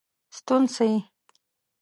[0.37, 0.89] ستون سي.